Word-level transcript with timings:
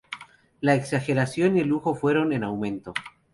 La 0.61 0.73
exageración 0.73 1.57
y 1.57 1.59
el 1.59 1.67
lujo 1.67 1.93
fueron 1.93 2.33
en 2.33 2.43
aumento. 2.43 2.91